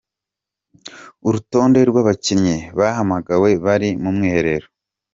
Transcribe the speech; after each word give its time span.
Urutonde 1.27 1.79
rw’abakinnyi 1.89 2.57
bahamagawe 2.77 3.49
bari 3.65 3.89
mu 4.03 4.09
mwiherero. 4.15 4.67